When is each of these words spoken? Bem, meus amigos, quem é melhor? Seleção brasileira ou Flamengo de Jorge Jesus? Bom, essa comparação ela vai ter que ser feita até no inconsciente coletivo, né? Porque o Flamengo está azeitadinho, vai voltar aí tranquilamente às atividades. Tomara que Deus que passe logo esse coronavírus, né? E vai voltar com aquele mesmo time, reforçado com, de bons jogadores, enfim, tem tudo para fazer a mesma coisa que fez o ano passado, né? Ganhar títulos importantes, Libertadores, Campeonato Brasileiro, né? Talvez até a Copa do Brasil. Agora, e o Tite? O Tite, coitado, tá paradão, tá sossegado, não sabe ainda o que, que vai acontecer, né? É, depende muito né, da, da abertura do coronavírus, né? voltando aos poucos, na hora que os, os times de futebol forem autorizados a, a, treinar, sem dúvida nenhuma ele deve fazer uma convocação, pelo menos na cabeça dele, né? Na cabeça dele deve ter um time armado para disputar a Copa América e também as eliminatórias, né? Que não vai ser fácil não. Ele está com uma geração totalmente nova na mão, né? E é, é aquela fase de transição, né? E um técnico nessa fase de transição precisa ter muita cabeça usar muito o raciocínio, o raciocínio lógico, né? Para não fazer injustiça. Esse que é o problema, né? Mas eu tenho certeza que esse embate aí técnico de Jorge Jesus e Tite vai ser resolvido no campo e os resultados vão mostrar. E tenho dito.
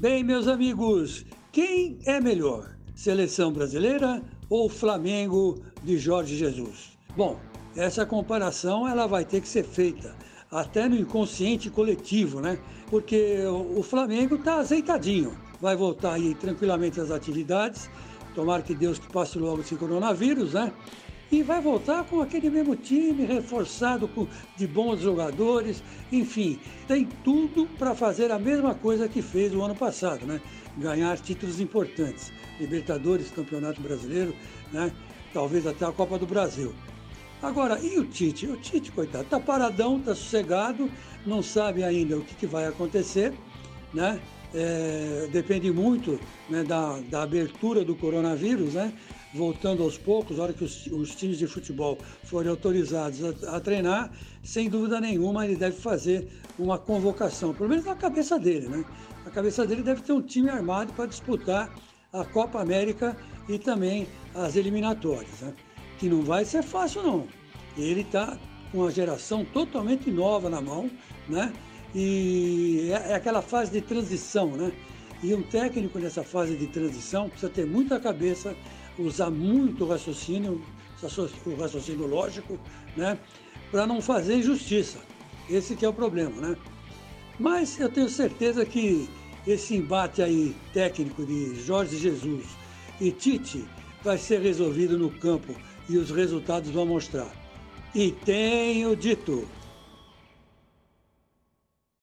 Bem, 0.00 0.24
meus 0.24 0.48
amigos, 0.48 1.26
quem 1.52 1.98
é 2.06 2.18
melhor? 2.18 2.74
Seleção 2.94 3.52
brasileira 3.52 4.22
ou 4.48 4.66
Flamengo 4.66 5.62
de 5.84 5.98
Jorge 5.98 6.38
Jesus? 6.38 6.96
Bom, 7.14 7.38
essa 7.76 8.06
comparação 8.06 8.88
ela 8.88 9.06
vai 9.06 9.26
ter 9.26 9.42
que 9.42 9.48
ser 9.48 9.62
feita 9.62 10.16
até 10.50 10.88
no 10.88 10.96
inconsciente 10.96 11.68
coletivo, 11.68 12.40
né? 12.40 12.58
Porque 12.88 13.44
o 13.76 13.82
Flamengo 13.82 14.36
está 14.36 14.54
azeitadinho, 14.54 15.36
vai 15.60 15.76
voltar 15.76 16.14
aí 16.14 16.34
tranquilamente 16.34 16.98
às 16.98 17.10
atividades. 17.10 17.90
Tomara 18.34 18.62
que 18.62 18.74
Deus 18.74 18.98
que 18.98 19.12
passe 19.12 19.38
logo 19.38 19.60
esse 19.60 19.76
coronavírus, 19.76 20.54
né? 20.54 20.72
E 21.30 21.42
vai 21.42 21.60
voltar 21.60 22.04
com 22.04 22.20
aquele 22.20 22.50
mesmo 22.50 22.74
time, 22.74 23.24
reforçado 23.24 24.08
com, 24.08 24.26
de 24.56 24.66
bons 24.66 25.00
jogadores, 25.00 25.82
enfim, 26.10 26.58
tem 26.88 27.06
tudo 27.22 27.66
para 27.78 27.94
fazer 27.94 28.32
a 28.32 28.38
mesma 28.38 28.74
coisa 28.74 29.08
que 29.08 29.22
fez 29.22 29.54
o 29.54 29.62
ano 29.62 29.74
passado, 29.74 30.26
né? 30.26 30.40
Ganhar 30.76 31.16
títulos 31.18 31.60
importantes, 31.60 32.32
Libertadores, 32.58 33.30
Campeonato 33.30 33.80
Brasileiro, 33.80 34.34
né? 34.72 34.92
Talvez 35.32 35.66
até 35.66 35.84
a 35.84 35.92
Copa 35.92 36.18
do 36.18 36.26
Brasil. 36.26 36.74
Agora, 37.40 37.78
e 37.80 37.98
o 37.98 38.04
Tite? 38.04 38.46
O 38.46 38.56
Tite, 38.56 38.90
coitado, 38.90 39.24
tá 39.24 39.38
paradão, 39.38 40.00
tá 40.00 40.14
sossegado, 40.14 40.90
não 41.24 41.42
sabe 41.42 41.84
ainda 41.84 42.16
o 42.16 42.24
que, 42.24 42.34
que 42.34 42.46
vai 42.46 42.66
acontecer, 42.66 43.32
né? 43.94 44.20
É, 44.52 45.28
depende 45.32 45.70
muito 45.70 46.18
né, 46.48 46.64
da, 46.64 46.98
da 47.08 47.22
abertura 47.22 47.84
do 47.84 47.94
coronavírus, 47.94 48.74
né? 48.74 48.92
voltando 49.32 49.82
aos 49.82 49.96
poucos, 49.96 50.36
na 50.36 50.44
hora 50.44 50.52
que 50.52 50.64
os, 50.64 50.86
os 50.86 51.14
times 51.14 51.38
de 51.38 51.46
futebol 51.46 51.98
forem 52.24 52.50
autorizados 52.50 53.20
a, 53.24 53.56
a, 53.56 53.60
treinar, 53.60 54.10
sem 54.42 54.68
dúvida 54.68 55.00
nenhuma 55.00 55.44
ele 55.44 55.56
deve 55.56 55.76
fazer 55.76 56.28
uma 56.58 56.78
convocação, 56.78 57.54
pelo 57.54 57.68
menos 57.68 57.84
na 57.84 57.94
cabeça 57.94 58.38
dele, 58.38 58.68
né? 58.68 58.84
Na 59.24 59.30
cabeça 59.30 59.66
dele 59.66 59.82
deve 59.82 60.02
ter 60.02 60.12
um 60.12 60.22
time 60.22 60.48
armado 60.48 60.92
para 60.94 61.06
disputar 61.06 61.72
a 62.12 62.24
Copa 62.24 62.60
América 62.60 63.16
e 63.48 63.58
também 63.58 64.08
as 64.34 64.56
eliminatórias, 64.56 65.40
né? 65.40 65.54
Que 65.98 66.08
não 66.08 66.22
vai 66.22 66.44
ser 66.44 66.62
fácil 66.62 67.02
não. 67.02 67.28
Ele 67.76 68.00
está 68.00 68.36
com 68.72 68.78
uma 68.78 68.90
geração 68.90 69.44
totalmente 69.44 70.10
nova 70.10 70.50
na 70.50 70.60
mão, 70.60 70.90
né? 71.28 71.52
E 71.94 72.90
é, 72.90 73.12
é 73.12 73.14
aquela 73.14 73.42
fase 73.42 73.72
de 73.72 73.80
transição, 73.80 74.50
né? 74.50 74.72
E 75.22 75.34
um 75.34 75.42
técnico 75.42 75.98
nessa 75.98 76.22
fase 76.22 76.56
de 76.56 76.66
transição 76.66 77.28
precisa 77.28 77.50
ter 77.50 77.66
muita 77.66 78.00
cabeça 78.00 78.56
usar 78.98 79.30
muito 79.30 79.84
o 79.84 79.88
raciocínio, 79.88 80.62
o 81.46 81.54
raciocínio 81.56 82.06
lógico, 82.06 82.58
né? 82.96 83.18
Para 83.70 83.86
não 83.86 84.00
fazer 84.00 84.36
injustiça. 84.36 84.98
Esse 85.48 85.74
que 85.74 85.84
é 85.84 85.88
o 85.88 85.92
problema, 85.92 86.40
né? 86.40 86.56
Mas 87.38 87.78
eu 87.80 87.88
tenho 87.88 88.08
certeza 88.08 88.64
que 88.64 89.08
esse 89.46 89.74
embate 89.74 90.22
aí 90.22 90.54
técnico 90.72 91.24
de 91.24 91.54
Jorge 91.64 91.96
Jesus 91.96 92.44
e 93.00 93.10
Tite 93.10 93.64
vai 94.02 94.18
ser 94.18 94.40
resolvido 94.40 94.98
no 94.98 95.10
campo 95.10 95.54
e 95.88 95.96
os 95.96 96.10
resultados 96.10 96.70
vão 96.70 96.86
mostrar. 96.86 97.30
E 97.94 98.12
tenho 98.12 98.94
dito. 98.94 99.48